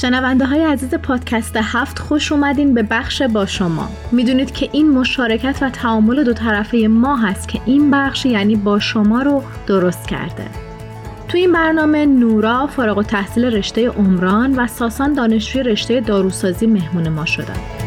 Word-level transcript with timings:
شنونده 0.00 0.46
های 0.46 0.64
عزیز 0.64 0.94
پادکست 0.94 1.56
هفت 1.56 1.98
خوش 1.98 2.32
اومدین 2.32 2.74
به 2.74 2.82
بخش 2.82 3.22
با 3.22 3.46
شما. 3.46 3.88
می‌دونید 4.12 4.52
که 4.52 4.68
این 4.72 4.90
مشارکت 4.90 5.58
و 5.62 5.70
تعامل 5.70 6.24
دو 6.24 6.32
طرفه 6.32 6.78
ما 6.78 7.16
هست 7.16 7.48
که 7.48 7.60
این 7.66 7.90
بخش 7.90 8.26
یعنی 8.26 8.56
با 8.56 8.78
شما 8.78 9.22
رو 9.22 9.42
درست 9.66 10.08
کرده. 10.08 10.44
تو 11.28 11.38
این 11.38 11.52
برنامه 11.52 12.06
نورا 12.06 12.66
فارغ 12.66 12.98
و 12.98 13.02
تحصیل 13.02 13.44
رشته 13.44 13.88
عمران 13.88 14.56
و 14.56 14.66
ساسان 14.66 15.12
دانشجوی 15.12 15.62
رشته 15.62 16.00
داروسازی 16.00 16.66
مهمون 16.66 17.08
ما 17.08 17.24
شدن. 17.24 17.77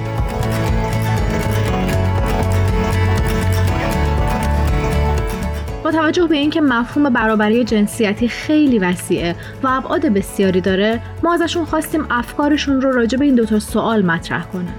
توجه 5.92 6.28
به 6.28 6.38
اینکه 6.38 6.62
مفهوم 6.62 7.10
برابری 7.10 7.64
جنسیتی 7.64 8.28
خیلی 8.28 8.80
وسیعه 8.80 9.36
و 9.64 9.68
ابعاد 9.68 10.06
بسیاری 10.06 10.62
داره 10.62 11.02
ما 11.24 11.34
ازشون 11.34 11.66
خواستیم 11.66 12.06
افکارشون 12.10 12.82
رو 12.82 12.92
راجع 12.92 13.18
به 13.18 13.26
این 13.26 13.36
دوتا 13.36 13.60
سوال 13.60 14.06
مطرح 14.06 14.44
کنن. 14.44 14.74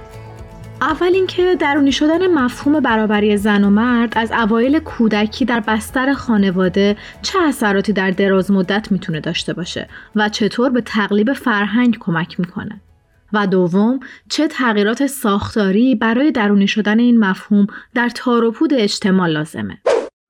اول 0.80 1.10
اینکه 1.14 1.56
درونی 1.60 1.92
شدن 1.92 2.26
مفهوم 2.26 2.80
برابری 2.80 3.36
زن 3.36 3.64
و 3.64 3.70
مرد 3.70 4.12
از 4.16 4.32
اوایل 4.32 4.78
کودکی 4.78 5.44
در 5.44 5.60
بستر 5.60 6.12
خانواده 6.12 6.96
چه 7.22 7.38
اثراتی 7.42 7.92
در 7.92 8.10
دراز 8.10 8.50
مدت 8.50 8.92
می‌تونه 8.92 9.20
داشته 9.20 9.52
باشه 9.52 9.88
و 10.16 10.28
چطور 10.28 10.70
به 10.70 10.80
تقلیب 10.80 11.32
فرهنگ 11.32 11.96
کمک 12.00 12.40
می‌کنه؟ 12.40 12.80
و 13.32 13.46
دوم 13.46 14.00
چه 14.28 14.48
تغییرات 14.48 15.06
ساختاری 15.06 15.94
برای 15.94 16.32
درونی 16.32 16.68
شدن 16.68 16.98
این 16.98 17.18
مفهوم 17.18 17.66
در 17.94 18.08
تاروپود 18.08 18.74
اجتماع 18.74 19.28
لازمه؟ 19.28 19.78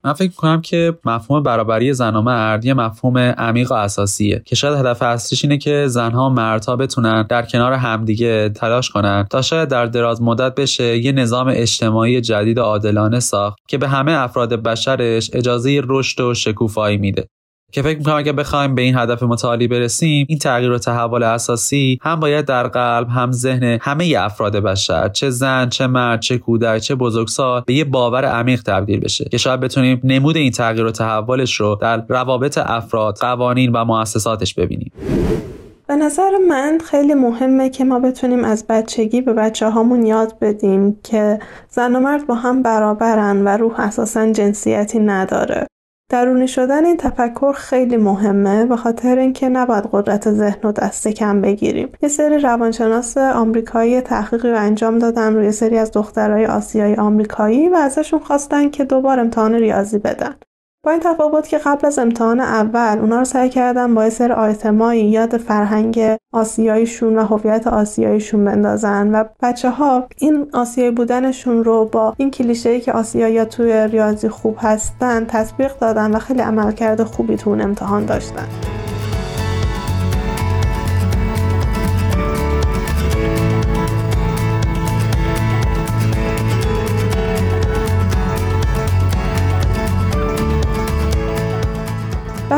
من 0.04 0.12
فکر 0.12 0.32
کنم 0.32 0.60
که 0.60 0.98
مفهوم 1.04 1.42
برابری 1.42 1.92
زن 1.92 2.16
و 2.16 2.22
مرد 2.22 2.64
یه 2.64 2.74
مفهوم 2.74 3.18
عمیق 3.18 3.72
و 3.72 3.74
اساسیه 3.74 4.42
که 4.44 4.56
شاید 4.56 4.78
هدف 4.78 5.02
اصلیش 5.02 5.44
اینه 5.44 5.58
که 5.58 5.84
زنها 5.88 6.26
و 6.26 6.32
مردها 6.32 6.76
بتونن 6.76 7.22
در 7.22 7.42
کنار 7.42 7.72
همدیگه 7.72 8.48
تلاش 8.48 8.90
کنن 8.90 9.26
تا 9.30 9.42
شاید 9.42 9.68
در 9.68 9.86
دراز 9.86 10.22
مدت 10.22 10.54
بشه 10.54 10.98
یه 10.98 11.12
نظام 11.12 11.46
اجتماعی 11.50 12.20
جدید 12.20 12.58
و 12.58 12.62
عادلانه 12.62 13.20
ساخت 13.20 13.58
که 13.68 13.78
به 13.78 13.88
همه 13.88 14.12
افراد 14.12 14.54
بشرش 14.54 15.30
اجازه 15.32 15.80
رشد 15.84 16.20
و 16.20 16.34
شکوفایی 16.34 16.96
میده. 16.96 17.28
که 17.72 17.82
فکر 17.82 17.98
می‌کنم 17.98 18.16
اگه 18.16 18.32
بخوایم 18.32 18.74
به 18.74 18.82
این 18.82 18.96
هدف 18.96 19.22
متعالی 19.22 19.68
برسیم 19.68 20.26
این 20.28 20.38
تغییر 20.38 20.70
و 20.70 20.78
تحول 20.78 21.22
اساسی 21.22 21.98
هم 22.02 22.20
باید 22.20 22.44
در 22.44 22.68
قلب 22.68 23.08
هم 23.08 23.32
ذهن 23.32 23.78
همه 23.80 24.14
افراد 24.18 24.56
بشر 24.56 25.08
چه 25.08 25.30
زن 25.30 25.68
چه 25.68 25.86
مرد 25.86 26.20
چه 26.20 26.38
کودک 26.38 26.78
چه 26.78 26.94
بزرگسال 26.94 27.62
به 27.66 27.74
یه 27.74 27.84
باور 27.84 28.24
عمیق 28.24 28.62
تبدیل 28.62 29.00
بشه 29.00 29.24
که 29.24 29.38
شاید 29.38 29.60
بتونیم 29.60 30.00
نمود 30.04 30.36
این 30.36 30.50
تغییر 30.50 30.86
و 30.86 30.90
تحولش 30.90 31.60
رو 31.60 31.78
در 31.80 32.04
روابط 32.08 32.58
افراد 32.58 33.18
قوانین 33.20 33.72
و 33.72 33.84
مؤسساتش 33.84 34.54
ببینیم. 34.54 34.92
به 35.86 35.96
نظر 35.96 36.30
من 36.48 36.78
خیلی 36.90 37.14
مهمه 37.14 37.70
که 37.70 37.84
ما 37.84 38.00
بتونیم 38.00 38.44
از 38.44 38.66
بچگی 38.68 39.20
به 39.20 39.32
بچه 39.32 39.70
هامون 39.70 40.06
یاد 40.06 40.38
بدیم 40.40 40.96
که 41.04 41.38
زن 41.70 41.96
و 41.96 42.00
مرد 42.00 42.26
با 42.26 42.34
هم 42.34 42.62
برابرن 42.62 43.44
و 43.44 43.48
روح 43.48 43.80
اساسا 43.80 44.32
جنسیتی 44.32 44.98
نداره. 44.98 45.66
درونی 46.12 46.48
شدن 46.48 46.84
این 46.84 46.96
تفکر 46.96 47.52
خیلی 47.52 47.96
مهمه 47.96 48.66
به 48.66 48.76
خاطر 48.76 49.18
اینکه 49.18 49.48
نباید 49.48 49.84
قدرت 49.92 50.30
ذهن 50.30 50.68
و 50.68 50.72
دست 50.72 51.08
کم 51.08 51.40
بگیریم. 51.40 51.88
یه 52.02 52.08
سری 52.08 52.38
روانشناس 52.38 53.16
آمریکایی 53.16 54.00
تحقیقی 54.00 54.50
رو 54.50 54.58
انجام 54.58 54.98
دادن 54.98 55.34
روی 55.34 55.52
سری 55.52 55.78
از 55.78 55.92
دخترای 55.92 56.46
آسیایی 56.46 56.94
آمریکایی 56.94 57.68
و 57.68 57.74
ازشون 57.74 58.20
خواستن 58.20 58.70
که 58.70 58.84
دوبار 58.84 59.20
امتحان 59.20 59.54
ریاضی 59.54 59.98
بدن. 59.98 60.34
با 60.84 60.90
این 60.90 61.00
تفاوت 61.00 61.48
که 61.48 61.58
قبل 61.58 61.86
از 61.86 61.98
امتحان 61.98 62.40
اول 62.40 62.98
اونا 62.98 63.18
رو 63.18 63.24
سعی 63.24 63.48
کردن 63.48 63.94
با 63.94 64.10
سر 64.10 64.32
آیتمایی 64.32 65.04
یاد 65.04 65.36
فرهنگ 65.36 66.00
آسیاییشون 66.32 67.18
و 67.18 67.24
هویت 67.24 67.66
آسیاییشون 67.66 68.44
بندازن 68.44 69.14
و 69.14 69.24
بچه 69.42 69.70
ها 69.70 70.08
این 70.18 70.46
آسیایی 70.52 70.90
بودنشون 70.90 71.64
رو 71.64 71.84
با 71.84 72.14
این 72.16 72.30
کلیشه 72.30 72.80
که 72.80 72.92
آسیایی 72.92 73.44
توی 73.44 73.72
ریاضی 73.72 74.28
خوب 74.28 74.56
هستن 74.60 75.24
تطبیق 75.24 75.78
دادن 75.78 76.14
و 76.14 76.18
خیلی 76.18 76.40
عملکرد 76.40 77.02
خوبی 77.02 77.36
تو 77.36 77.50
اون 77.50 77.60
امتحان 77.60 78.06
داشتن. 78.06 78.81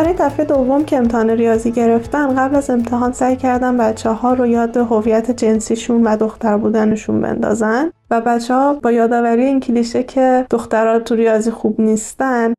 برای 0.04 0.16
دفعه 0.18 0.46
دوم 0.46 0.84
که 0.84 0.96
امتحان 0.96 1.30
ریاضی 1.30 1.70
گرفتن 1.70 2.34
قبل 2.34 2.56
از 2.56 2.70
امتحان 2.70 3.12
سعی 3.12 3.36
کردن 3.36 3.76
بچه 3.76 4.10
ها 4.10 4.34
رو 4.34 4.46
یاد 4.46 4.76
هویت 4.76 5.30
جنسیشون 5.30 6.02
و 6.02 6.16
دختر 6.16 6.56
بودنشون 6.56 7.20
بندازن. 7.20 7.90
و 8.10 8.20
بچه 8.20 8.54
ها 8.54 8.74
با 8.74 8.92
یادآوری 8.92 9.44
این 9.44 9.60
کلیشه 9.60 10.02
که 10.02 10.46
دخترها 10.50 10.98
تو 10.98 11.14
ریاضی 11.14 11.50
خوب 11.50 11.80
نیستن 11.80 12.54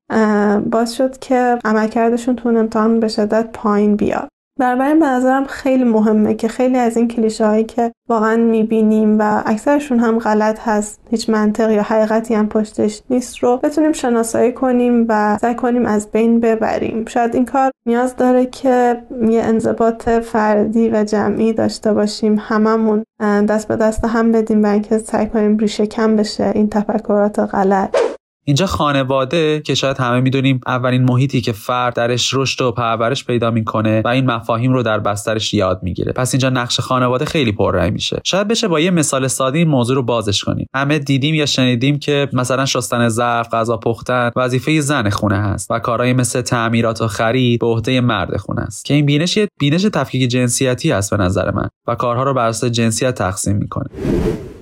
باز 0.71 0.95
شد 0.95 1.17
که 1.17 1.59
عملکردشون 1.65 2.35
تو 2.35 2.49
امتحان 2.49 2.99
به 2.99 3.07
شدت 3.07 3.49
پایین 3.53 3.95
بیاد. 3.95 4.27
بنابراین 4.59 4.99
به 4.99 5.05
نظرم 5.05 5.45
خیلی 5.45 5.83
مهمه 5.83 6.33
که 6.33 6.47
خیلی 6.47 6.77
از 6.77 6.97
این 6.97 7.07
کلیشه 7.07 7.47
هایی 7.47 7.63
که 7.63 7.91
واقعا 8.09 8.35
می‌بینیم 8.35 9.19
و 9.19 9.43
اکثرشون 9.45 9.99
هم 9.99 10.19
غلط 10.19 10.59
هست 10.59 10.99
هیچ 11.09 11.29
منطق 11.29 11.69
یا 11.69 11.81
حقیقتی 11.81 12.33
هم 12.33 12.49
پشتش 12.49 13.01
نیست 13.09 13.37
رو 13.37 13.57
بتونیم 13.57 13.91
شناسایی 13.91 14.51
کنیم 14.51 15.05
و 15.09 15.37
سعی 15.41 15.55
کنیم 15.55 15.85
از 15.85 16.11
بین 16.11 16.39
ببریم. 16.39 17.05
شاید 17.05 17.35
این 17.35 17.45
کار 17.45 17.71
نیاز 17.85 18.15
داره 18.15 18.45
که 18.45 19.03
یه 19.29 19.43
انضباط 19.43 20.09
فردی 20.09 20.89
و 20.89 21.03
جمعی 21.03 21.53
داشته 21.53 21.93
باشیم 21.93 22.37
هممون 22.39 23.03
دست 23.19 23.67
به 23.67 23.75
دست 23.75 24.05
هم 24.05 24.31
بدیم 24.31 24.63
و 24.63 24.67
اینکه 24.67 24.97
سعی 24.97 25.27
کنیم 25.27 25.57
ریشه 25.57 25.87
کم 25.87 26.15
بشه 26.15 26.51
این 26.55 26.69
تفکرات 26.69 27.39
غلط. 27.39 28.14
اینجا 28.47 28.65
خانواده 28.65 29.61
که 29.61 29.75
شاید 29.75 29.97
همه 29.97 30.19
می‌دونیم 30.19 30.61
اولین 30.67 31.03
محیطی 31.03 31.41
که 31.41 31.51
فرد 31.51 31.95
درش 31.95 32.33
رشد 32.33 32.61
و 32.61 32.71
پرورش 32.71 33.25
پیدا 33.25 33.51
می‌کنه 33.51 34.01
و 34.05 34.07
این 34.07 34.25
مفاهیم 34.25 34.73
رو 34.73 34.83
در 34.83 34.99
بسترش 34.99 35.53
یاد 35.53 35.79
می‌گیره. 35.83 36.11
پس 36.11 36.33
اینجا 36.33 36.49
نقش 36.49 36.79
خانواده 36.79 37.25
خیلی 37.25 37.51
پررنگ 37.51 37.93
میشه. 37.93 38.21
شاید 38.23 38.47
بشه 38.47 38.67
با 38.67 38.79
یه 38.79 38.91
مثال 38.91 39.27
ساده 39.27 39.57
این 39.57 39.67
موضوع 39.67 39.95
رو 39.95 40.03
بازش 40.03 40.43
کنیم. 40.43 40.67
همه 40.75 40.99
دیدیم 40.99 41.35
یا 41.35 41.45
شنیدیم 41.45 41.99
که 41.99 42.29
مثلا 42.33 42.65
شستن 42.65 43.09
ظرف 43.09 43.53
غذا 43.53 43.77
پختن 43.77 44.31
وظیفه 44.35 44.81
زن 44.81 45.09
خونه 45.09 45.37
هست 45.37 45.71
و 45.71 45.79
کارهای 45.79 46.13
مثل 46.13 46.41
تعمیرات 46.41 47.01
و 47.01 47.07
خرید 47.07 47.59
به 47.59 47.67
عهده 47.67 48.01
مرد 48.01 48.37
خونه 48.37 48.61
است. 48.61 48.85
که 48.85 48.93
این 48.93 49.05
بینش 49.05 49.39
بینش 49.59 49.81
تفکیک 49.81 50.29
جنسیتی 50.29 50.91
هست 50.91 51.11
به 51.11 51.23
نظر 51.23 51.51
من 51.51 51.69
و 51.87 51.95
کارها 51.95 52.23
رو 52.23 52.33
بر 52.33 52.47
اساس 52.47 52.71
جنسیت 52.71 53.15
تقسیم 53.15 53.55
می‌کنه. 53.55 53.89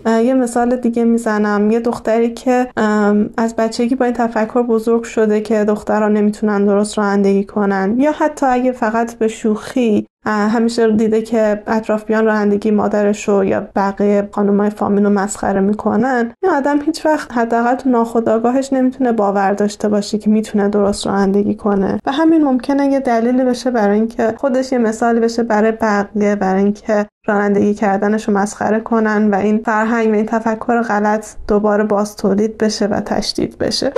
یه 0.06 0.34
مثال 0.34 0.76
دیگه 0.76 1.04
می‌زنم. 1.04 1.72
یه 1.72 1.80
دختری 1.80 2.34
که 2.34 2.68
از 3.38 3.56
بچگی 3.56 3.96
با 3.96 4.06
این 4.06 4.14
تفکر 4.14 4.64
بزرگ 4.64 5.04
شده 5.04 5.42
که 5.42 5.64
دخترها 5.64 6.08
نمی‌تونن 6.08 6.66
درست 6.66 6.98
رانندگی 6.98 7.44
کنن 7.44 7.96
یا 8.00 8.12
حتی 8.12 8.46
اگه 8.46 8.72
فقط 8.72 9.14
به 9.14 9.28
شوخی 9.28 10.08
همیشه 10.26 10.92
دیده 10.92 11.22
که 11.22 11.64
اطرافیان 11.68 12.26
رانندگی 12.26 12.72
مادرش 12.72 13.28
رو 13.28 13.46
یا 13.46 13.68
بقیه 13.76 14.30
خانمای 14.32 14.70
فامیل 14.70 15.04
رو 15.04 15.10
مسخره 15.10 15.60
می‌کنن. 15.60 16.32
این 16.44 16.52
آدم 16.52 16.82
هیچ 16.82 17.06
وقت 17.06 17.38
حداقل 17.38 17.76
تو 17.76 17.90
ناخودآگاهش 17.90 18.74
نمی‌تونه 18.74 19.12
باور 19.12 19.54
داشته 19.54 19.90
باشه 19.90 20.18
که 20.18 20.30
می‌تونه 20.30 20.70
درست 20.70 21.08
رانندگی 21.08 21.56
کنه. 21.56 22.00
و 22.06 22.12
همین 22.12 22.44
ممکنه 22.44 22.88
یه 22.88 23.00
دلیلی 23.00 23.44
بشه 23.44 23.72
برای 23.72 23.96
اینکه 23.96 24.34
خودش 24.38 24.72
یه 24.72 24.78
مثالی 24.78 25.20
بشه 25.20 25.44
برای 25.44 25.72
بقیه 25.72 26.36
برای 26.36 26.64
اینکه 26.64 27.06
رانندگی 27.28 27.74
کردنش 27.74 28.28
رو 28.28 28.34
مسخره 28.34 28.80
کنن 28.80 29.30
و 29.30 29.36
این 29.36 29.62
فرهنگ 29.66 30.10
و 30.10 30.14
این 30.14 30.26
تفکر 30.26 30.82
غلط 30.82 31.28
دوباره 31.48 31.84
باز 31.84 32.16
تولید 32.16 32.58
بشه 32.58 32.86
و 32.86 33.00
تشدید 33.00 33.58
بشه. 33.58 33.92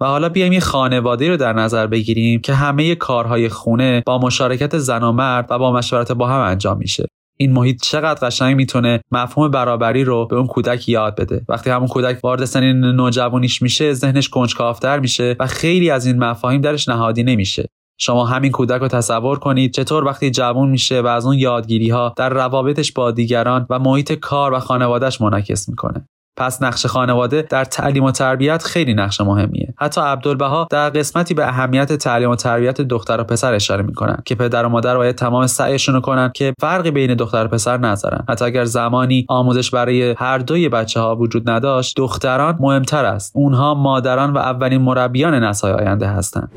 و 0.00 0.04
حالا 0.04 0.28
بیایم 0.28 0.52
یه 0.52 0.60
خانواده 0.60 1.28
رو 1.28 1.36
در 1.36 1.52
نظر 1.52 1.86
بگیریم 1.86 2.40
که 2.40 2.54
همه 2.54 2.94
کارهای 2.94 3.48
خونه 3.48 4.02
با 4.06 4.18
مشارکت 4.18 4.78
زن 4.78 5.02
و 5.02 5.12
مرد 5.12 5.46
و 5.50 5.58
با 5.58 5.72
مشورت 5.72 6.12
با 6.12 6.26
هم 6.26 6.40
انجام 6.40 6.78
میشه. 6.78 7.06
این 7.36 7.52
محیط 7.52 7.82
چقدر 7.82 8.28
قشنگ 8.28 8.56
می‌تونه 8.56 9.00
مفهوم 9.12 9.50
برابری 9.50 10.04
رو 10.04 10.26
به 10.26 10.36
اون 10.36 10.46
کودک 10.46 10.88
یاد 10.88 11.16
بده. 11.16 11.44
وقتی 11.48 11.70
همون 11.70 11.88
کودک 11.88 12.18
وارد 12.24 12.44
سن 12.44 12.72
نوجوانیش 12.72 13.62
میشه 13.62 13.92
ذهنش 13.92 14.28
کنجکاوتر 14.28 14.98
میشه 14.98 15.36
و 15.40 15.46
خیلی 15.46 15.90
از 15.90 16.06
این 16.06 16.18
مفاهیم 16.18 16.60
درش 16.60 16.88
نهادی 16.88 17.22
نمیشه. 17.22 17.68
شما 17.98 18.26
همین 18.26 18.52
کودک 18.52 18.80
رو 18.80 18.88
تصور 18.88 19.38
کنید 19.38 19.74
چطور 19.74 20.04
وقتی 20.04 20.30
جوان 20.30 20.68
میشه 20.68 21.00
و 21.00 21.06
از 21.06 21.26
اون 21.26 21.38
یادگیری 21.38 21.90
ها 21.90 22.14
در 22.16 22.28
روابطش 22.28 22.92
با 22.92 23.10
دیگران 23.10 23.66
و 23.70 23.78
محیط 23.78 24.12
کار 24.12 24.52
و 24.54 24.58
خانوادهش 24.58 25.20
منعکس 25.20 25.68
می‌کنه. 25.68 26.08
پس 26.36 26.62
نقش 26.62 26.86
خانواده 26.86 27.42
در 27.42 27.64
تعلیم 27.64 28.04
و 28.04 28.10
تربیت 28.10 28.62
خیلی 28.62 28.94
نقش 28.94 29.20
مهمیه. 29.20 29.74
حتی 29.76 30.00
عبدالبها 30.00 30.68
در 30.70 30.90
قسمتی 30.90 31.34
به 31.34 31.48
اهمیت 31.48 31.92
تعلیم 31.92 32.30
و 32.30 32.36
تربیت 32.36 32.80
دختر 32.80 33.20
و 33.20 33.24
پسر 33.24 33.54
اشاره 33.54 33.82
می‌کنن 33.82 34.22
که 34.24 34.34
پدر 34.34 34.66
و 34.66 34.68
مادر 34.68 34.96
باید 34.96 35.16
تمام 35.16 35.46
سعیشون 35.46 36.00
کنن 36.00 36.30
که 36.34 36.54
فرقی 36.60 36.90
بین 36.90 37.14
دختر 37.14 37.44
و 37.44 37.48
پسر 37.48 37.78
نذارن. 37.78 38.24
حتی 38.28 38.44
اگر 38.44 38.64
زمانی 38.64 39.26
آموزش 39.28 39.70
برای 39.70 40.14
هر 40.18 40.38
دوی 40.38 40.68
بچه 40.68 41.00
ها 41.00 41.16
وجود 41.16 41.50
نداشت 41.50 41.96
دختران 41.96 42.56
مهمتر 42.60 43.04
است. 43.04 43.32
اونها 43.34 43.74
مادران 43.74 44.32
و 44.32 44.38
اولین 44.38 44.80
مربیان 44.80 45.34
نسای 45.34 45.72
آینده 45.72 46.06
هستند 46.06 46.50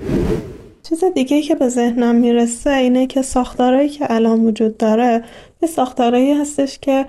چیز 0.89 1.03
دیگه 1.15 1.41
که 1.41 1.55
به 1.55 1.69
ذهنم 1.69 2.15
می‌رسه 2.15 2.69
اینه 2.69 3.07
که 3.07 3.21
ساختارهایی 3.21 3.89
که 3.89 4.05
الان 4.09 4.39
وجود 4.39 4.77
داره 4.77 5.23
یه 5.61 5.69
ساختارهایی 5.69 6.33
هستش 6.33 6.79
که 6.79 7.05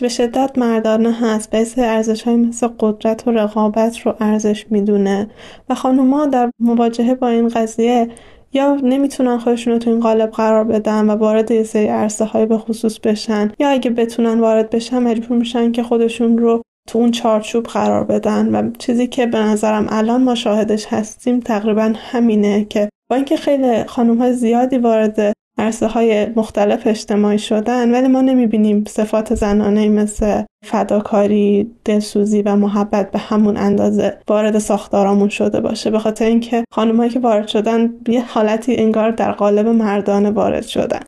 به 0.00 0.08
شدت 0.08 0.58
مردانه 0.58 1.12
هست. 1.12 1.50
به 1.50 1.66
ارزش 1.76 2.22
های 2.22 2.36
مثل 2.36 2.68
قدرت 2.78 3.28
و 3.28 3.30
رقابت 3.30 3.98
رو 3.98 4.14
ارزش 4.20 4.66
می‌دونه. 4.70 5.30
و 5.68 5.74
خانوما 5.74 6.26
در 6.26 6.50
مواجهه 6.60 7.14
با 7.14 7.28
این 7.28 7.48
قضیه 7.48 8.08
یا 8.52 8.74
نمی‌تونن 8.74 9.38
خودشون 9.38 9.72
رو 9.72 9.78
تو 9.78 9.90
این 9.90 10.00
قالب 10.00 10.30
قرار 10.30 10.64
بدن 10.64 11.10
و 11.10 11.14
وارد 11.14 11.50
یه 11.50 11.62
سری 11.62 11.86
عرصه 11.86 12.24
های 12.24 12.46
به 12.46 12.58
خصوص 12.58 12.98
بشن. 12.98 13.52
یا 13.58 13.68
اگه 13.68 13.90
بتونن 13.90 14.40
وارد 14.40 14.70
بشن 14.70 14.98
مجبور 14.98 15.38
میشن 15.38 15.72
که 15.72 15.82
خودشون 15.82 16.38
رو 16.38 16.62
تو 16.88 16.98
اون 16.98 17.10
چارچوب 17.10 17.64
قرار 17.64 18.04
بدن. 18.04 18.54
و 18.54 18.70
چیزی 18.78 19.06
که 19.06 19.26
به 19.26 19.38
نظرم 19.38 19.86
الان 19.88 20.22
ما 20.22 20.34
شاهدش 20.34 20.86
هستیم 20.86 21.40
تقریبا 21.40 21.92
همینه 21.96 22.64
که 22.64 22.88
با 23.10 23.16
اینکه 23.16 23.36
خیلی 23.36 23.84
خانم 23.84 24.18
های 24.18 24.32
زیادی 24.32 24.78
وارد 24.78 25.32
عرصه 25.58 25.86
های 25.86 26.26
مختلف 26.36 26.86
اجتماعی 26.86 27.38
شدن 27.38 27.94
ولی 27.94 28.08
ما 28.08 28.20
نمی‌بینیم 28.20 28.84
صفات 28.88 29.34
زنانه 29.34 29.88
مثل 29.88 30.42
فداکاری، 30.64 31.70
دلسوزی 31.84 32.42
و 32.42 32.56
محبت 32.56 33.10
به 33.10 33.18
همون 33.18 33.56
اندازه 33.56 34.18
وارد 34.28 34.58
ساختارامون 34.58 35.28
شده 35.28 35.60
باشه. 35.60 35.90
به 35.90 35.98
خاطر 35.98 36.24
اینکه 36.24 36.64
خانمهایی 36.72 37.10
که 37.10 37.20
وارد 37.20 37.48
شدن 37.48 37.90
یه 38.08 38.24
حالتی 38.24 38.76
انگار 38.76 39.10
در 39.10 39.32
قالب 39.32 39.68
مردانه 39.68 40.30
وارد 40.30 40.66
شدن. 40.66 41.00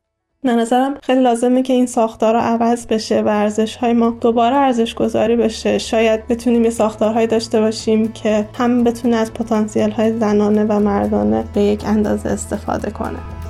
به 0.43 0.55
نظرم 0.55 0.93
خیلی 1.03 1.21
لازمه 1.21 1.61
که 1.61 1.73
این 1.73 1.85
ساختارها 1.85 2.41
عوض 2.41 2.87
بشه 2.87 3.21
و 3.21 3.27
ارزش 3.27 3.75
های 3.75 3.93
ما 3.93 4.17
دوباره 4.21 4.55
ارزش 4.55 4.95
گذاری 4.95 5.35
بشه. 5.35 5.77
شاید 5.77 6.27
بتونیم 6.27 6.63
یه 6.63 6.69
ساختارهایی 6.69 7.27
داشته 7.27 7.59
باشیم 7.59 8.11
که 8.11 8.47
هم 8.53 8.83
بتونه 8.83 9.15
از 9.15 9.33
پتانسیل 9.33 9.91
های 9.91 10.19
زنانه 10.19 10.63
و 10.63 10.79
مردانه 10.79 11.43
به 11.53 11.61
یک 11.61 11.83
اندازه 11.85 12.29
استفاده 12.29 12.91
کنه. 12.91 13.40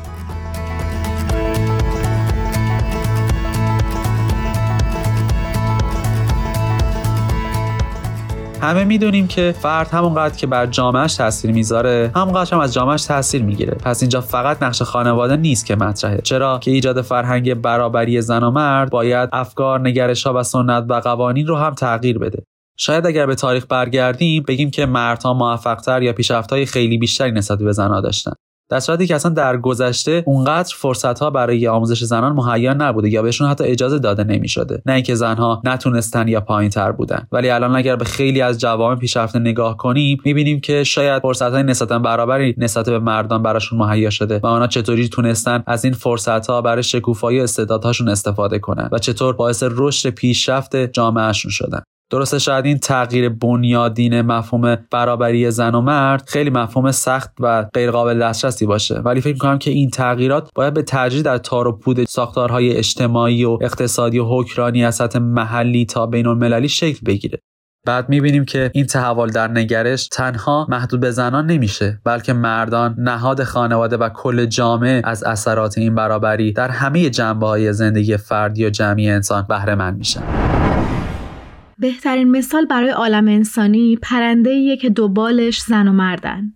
همه 8.62 8.84
می‌دونیم 8.84 9.28
که 9.28 9.56
فرد 9.60 9.88
همونقدر 9.88 10.36
که 10.36 10.48
بر 10.48 10.66
جامعهش 10.66 11.16
تاثیر 11.16 11.52
می‌ذاره 11.52 12.12
همونقدر 12.16 12.54
هم 12.54 12.60
از 12.60 12.74
جامعهش 12.74 13.06
تاثیر 13.06 13.44
می‌گیره. 13.44 13.74
پس 13.74 14.02
اینجا 14.02 14.22
فقط 14.22 14.64
نقش 14.64 14.82
خانواده 14.82 15.36
نیست 15.36 15.66
که 15.66 15.76
مطرحه. 15.76 16.22
چرا 16.24 16.60
که 16.60 16.72
ایجاد 16.72 17.02
فرهنگ 17.02 17.54
برابری 17.54 18.22
زن 18.22 18.44
و 18.44 18.52
مرد 18.52 18.90
باید 18.90 19.30
افکار 19.34 19.80
نگرش 19.80 20.28
ها 20.28 20.34
و 20.40 20.44
سنت 20.44 20.86
و 20.90 21.00
قوانین 21.00 21.48
رو 21.48 21.56
هم 21.56 21.74
تغییر 21.74 22.18
بده. 22.18 22.44
شاید 22.78 23.06
اگر 23.06 23.26
به 23.26 23.36
تاریخ 23.36 23.66
برگردیم 23.70 24.44
بگیم 24.48 24.72
که 24.72 24.86
مردها 24.86 25.34
موفقتر 25.34 26.02
یا 26.02 26.14
پیشرفت‌های 26.14 26.66
خیلی 26.66 26.98
بیشتری 26.98 27.32
نسبت 27.32 27.60
به 27.60 27.72
زنها 27.72 28.02
داشتن. 28.02 28.34
در 28.72 28.80
صورتی 28.80 29.08
که 29.08 29.16
اصلا 29.16 29.32
در 29.34 29.58
گذشته 29.58 30.24
اونقدر 30.26 30.74
فرصت 30.78 31.20
ها 31.20 31.30
برای 31.30 31.68
آموزش 31.68 32.04
زنان 32.04 32.34
مهیا 32.34 32.74
نبوده 32.74 33.10
یا 33.10 33.22
بهشون 33.22 33.48
حتی 33.48 33.64
اجازه 33.64 34.00
داده 34.00 34.24
نمی‌شده. 34.24 34.82
نه 34.86 34.94
اینکه 34.94 35.16
زنها 35.16 35.62
نتونستن 35.66 36.28
یا 36.28 36.42
پایین 36.42 36.70
تر 36.70 36.92
بودن. 36.92 37.28
ولی 37.32 37.50
الان 37.50 37.76
اگر 37.76 37.96
به 37.96 38.06
خیلی 38.06 38.42
از 38.42 38.60
جوامع 38.60 38.96
پیشرفته 38.96 39.40
نگاه 39.40 39.78
کنیم 39.78 40.18
می‌بینیم 40.26 40.60
که 40.60 40.84
شاید 40.84 41.22
فرصت 41.22 41.52
های 41.52 41.64
نسبتا 41.64 42.00
برابری 42.00 42.56
نسبت 42.58 42.90
به 42.90 43.00
مردان 43.00 43.44
براشون 43.44 43.80
مهیا 43.80 44.10
شده 44.10 44.40
و 44.44 44.48
آنها 44.48 44.68
چطوری 44.68 45.10
تونستن 45.10 45.64
از 45.68 45.86
این 45.86 45.94
فرصت 45.94 46.48
ها 46.48 46.62
برای 46.62 46.84
شکوفایی 46.84 47.40
استعدادهاشون 47.40 48.10
استفاده 48.10 48.60
کنن 48.60 48.90
و 48.92 49.00
چطور 49.00 49.36
باعث 49.36 49.64
رشد 49.72 50.10
پیشرفت 50.10 50.76
جامعهشون 50.76 51.52
شدن. 51.52 51.82
درسته 52.12 52.40
شاید 52.40 52.66
این 52.66 52.78
تغییر 52.78 53.30
بنیادین 53.30 54.22
مفهوم 54.22 54.78
برابری 54.92 55.52
زن 55.52 55.76
و 55.76 55.82
مرد 55.82 56.24
خیلی 56.28 56.50
مفهوم 56.50 56.92
سخت 56.92 57.32
و 57.40 57.66
غیرقابل 57.74 58.20
دسترسی 58.20 58.66
باشه. 58.66 59.00
ولی 59.00 59.22
فکر 59.22 59.34
می‌کنم 59.34 59.58
که 59.58 59.72
این 59.72 59.90
تغییرات 59.90 60.50
باید 60.56 60.74
به 60.74 60.82
تدریج 60.82 61.24
در 61.24 61.38
تار 61.38 61.68
و 61.68 61.78
پود 61.78 62.06
ساختارهای 62.06 62.78
اجتماعی 62.78 63.46
و 63.46 63.58
اقتصادی 63.62 64.20
و 64.20 64.26
حکرانی 64.26 64.86
از 64.86 64.96
سطح 64.96 65.20
محلی 65.20 65.86
تا 65.86 66.06
بین 66.06 66.28
المللی 66.28 66.70
شکل 66.70 67.00
بگیره. 67.06 67.40
بعد 67.86 68.10
می‌بینیم 68.10 68.46
که 68.46 68.72
این 68.74 68.86
تحول 68.86 69.30
در 69.30 69.48
نگرش 69.48 70.08
تنها 70.08 70.68
محدود 70.70 71.00
به 71.00 71.12
زنان 71.12 71.46
نمیشه 71.46 72.00
بلکه 72.06 72.34
مردان 72.34 72.96
نهاد 72.98 73.44
خانواده 73.44 73.98
و 73.98 74.10
کل 74.10 74.46
جامعه 74.46 75.02
از 75.04 75.24
اثرات 75.24 75.78
این 75.78 75.96
برابری 75.96 76.54
در 76.54 76.70
همه 76.70 77.10
جنبه 77.10 77.48
های 77.48 77.74
زندگی 77.74 78.18
فردی 78.18 78.66
و 78.66 78.70
جمعی 78.70 79.10
انسان 79.10 79.46
بهره 79.50 79.76
مند 79.76 79.98
میشن. 79.98 80.51
بهترین 81.82 82.32
مثال 82.32 82.66
برای 82.66 82.90
عالم 82.90 83.28
انسانی 83.28 83.96
پرنده 84.02 84.78
که 84.78 84.90
دو 84.90 85.08
بالش 85.08 85.62
زن 85.62 85.88
و 85.88 85.92
مردن. 85.92 86.54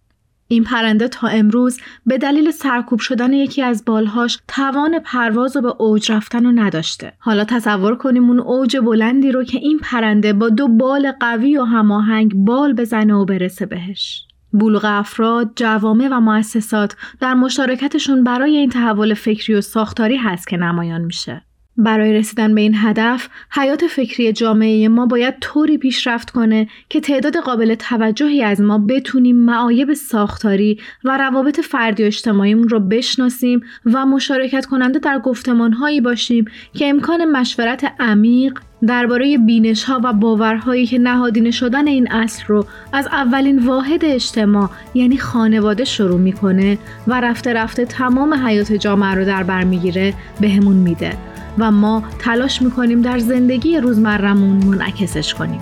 این 0.48 0.64
پرنده 0.64 1.08
تا 1.08 1.28
امروز 1.28 1.80
به 2.06 2.18
دلیل 2.18 2.52
سرکوب 2.52 3.00
شدن 3.00 3.34
یکی 3.34 3.62
از 3.62 3.86
بالهاش 3.86 4.40
توان 4.48 5.00
پرواز 5.00 5.58
و 5.58 5.62
به 5.62 5.74
اوج 5.80 6.12
رفتن 6.12 6.46
رو 6.46 6.52
نداشته. 6.52 7.14
حالا 7.20 7.44
تصور 7.44 7.96
کنیم 7.96 8.24
اون 8.30 8.40
اوج 8.40 8.78
بلندی 8.78 9.32
رو 9.32 9.44
که 9.44 9.58
این 9.58 9.80
پرنده 9.80 10.34
با 10.34 10.50
دو 10.50 10.68
بال 10.68 11.12
قوی 11.12 11.58
و 11.58 11.64
هماهنگ 11.64 12.34
بال 12.34 12.74
بزنه 12.74 13.14
و 13.14 13.26
برسه 13.26 13.66
بهش. 13.66 14.28
بلوغ 14.54 14.86
افراد، 14.86 15.52
جوامع 15.56 16.08
و 16.12 16.20
مؤسسات 16.20 16.96
در 17.20 17.34
مشارکتشون 17.34 18.24
برای 18.24 18.58
این 18.58 18.70
تحول 18.70 19.14
فکری 19.14 19.56
و 19.56 19.62
ساختاری 19.62 20.18
هست 20.18 20.48
که 20.48 20.58
نمایان 20.58 21.02
میشه. 21.02 21.42
برای 21.78 22.14
رسیدن 22.14 22.56
به 22.56 22.62
این 22.62 22.74
هدف 22.76 23.30
حیات 23.52 23.88
فکری 23.88 24.34
جامعه 24.34 24.88
ما 24.88 25.06
باید 25.06 25.34
طوری 25.42 25.78
پیشرفت 25.78 26.30
کنه 26.30 26.68
که 26.90 27.00
تعداد 27.00 27.38
قابل 27.38 27.76
توجهی 27.76 28.44
از 28.44 28.62
ما 28.62 28.78
بتونیم 28.78 29.36
معایب 29.36 29.94
ساختاری 29.94 30.80
و 31.04 31.18
روابط 31.18 31.60
فردی 31.60 32.04
و 32.04 32.06
اجتماعیمون 32.06 32.70
رو 32.70 32.80
بشناسیم 32.80 33.62
و 33.86 34.06
مشارکت 34.06 34.66
کننده 34.66 35.00
در 35.00 35.20
گفتمانهایی 35.20 36.02
باشیم 36.02 36.46
که 36.74 36.90
امکان 36.90 37.26
مشورت 37.26 37.94
عمیق 38.00 38.60
درباره 38.88 39.38
بینش 39.38 39.84
ها 39.84 40.02
و 40.04 40.14
باورهایی 40.14 40.86
که 40.86 40.98
نهادینه 40.98 41.52
شدن 41.52 41.88
این 41.88 42.12
اصل 42.12 42.44
رو 42.48 42.66
از 42.94 43.08
اولین 43.08 43.60
واحد 43.60 44.06
اجتماع 44.06 44.70
یعنی 44.94 45.18
خانواده 45.18 45.84
شروع 45.84 46.20
می‌کنه 46.20 46.78
و 47.08 47.22
رفته 47.22 47.54
رفته 47.54 47.86
تمام 47.86 48.34
حیات 48.34 48.74
جامعه 48.74 49.16
رو 49.16 49.26
در 49.26 49.44
بر 49.44 49.64
می‌گیره 49.64 50.14
بهمون 50.42 50.76
میده. 50.76 51.35
و 51.58 51.72
ما 51.72 52.04
تلاش 52.20 52.62
می‌کنیم 52.62 53.02
در 53.02 53.20
زندگی 53.20 53.78
روزمرمون 53.78 54.66
منعکسش 54.66 55.34
کنیم. 55.34 55.60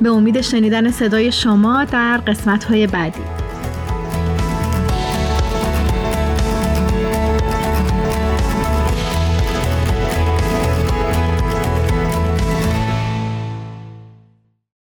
به 0.00 0.10
امید 0.10 0.40
شنیدن 0.40 0.90
صدای 0.90 1.32
شما 1.32 1.84
در 1.84 2.16
قسمت 2.16 2.64
های 2.64 2.86
بعدی. 2.86 3.41